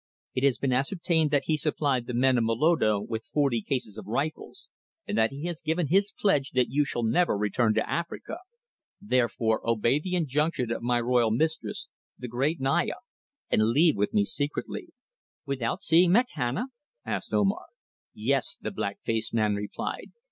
[0.33, 4.07] It has been ascertained that he supplied the men of Moloto with forty cases of
[4.07, 4.67] rifles,
[5.07, 8.39] and that he has given his pledge that you shall never return to Africa.
[8.99, 11.87] Therefore obey the injunction of my royal mistress,
[12.17, 12.95] the great Naya,
[13.51, 14.87] and leave with me secretly."
[15.45, 16.69] "Without seeing Makhana?"
[17.05, 17.67] asked Omar.
[18.11, 20.13] "Yes," the black faced man replied.